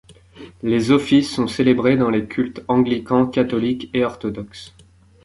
Les 0.63 0.89
offices 0.89 1.31
sont 1.31 1.45
célébrés 1.45 1.95
dans 1.95 2.09
les 2.09 2.25
cultes 2.25 2.63
anglican, 2.67 3.27
catholique 3.27 3.91
et 3.93 4.03
orthodoxe. 4.03 4.73